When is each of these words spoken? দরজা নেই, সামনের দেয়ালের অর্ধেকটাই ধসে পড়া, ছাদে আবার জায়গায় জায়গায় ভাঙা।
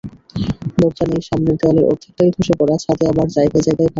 দরজা 0.77 1.05
নেই, 1.07 1.21
সামনের 1.21 1.55
দেয়ালের 1.57 1.85
অর্ধেকটাই 1.85 2.29
ধসে 2.35 2.53
পড়া, 2.59 2.75
ছাদে 2.77 3.05
আবার 3.07 3.27
জায়গায় 3.27 3.63
জায়গায় 3.63 3.79
ভাঙা। 3.79 3.89